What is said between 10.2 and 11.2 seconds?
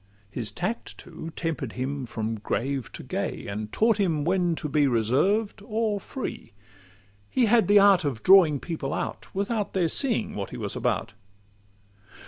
what he was about.